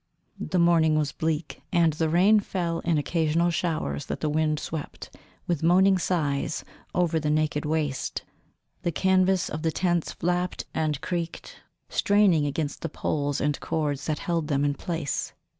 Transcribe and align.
The 0.39 0.57
morning 0.57 0.97
was 0.97 1.11
bleak, 1.11 1.61
and 1.71 1.93
the 1.93 2.09
rain 2.09 2.39
fell 2.39 2.79
in 2.79 2.97
occasional 2.97 3.51
showers 3.51 4.07
that 4.07 4.19
the 4.19 4.31
wind 4.31 4.59
swept, 4.59 5.15
with 5.45 5.61
moaning 5.61 5.99
sighs, 5.99 6.63
over 6.95 7.19
the 7.19 7.29
naked 7.29 7.65
waste. 7.65 8.23
The 8.81 8.91
canvas 8.91 9.47
of 9.47 9.61
the 9.61 9.71
tents 9.71 10.11
flapped 10.13 10.65
and 10.73 10.99
creaked, 11.01 11.57
straining 11.87 12.47
against 12.47 12.81
the 12.81 12.89
poles 12.89 13.39
and 13.39 13.59
cords 13.59 14.07
that 14.07 14.17
held 14.17 14.47
them 14.47 14.65
in 14.65 14.73
place. 14.73 15.33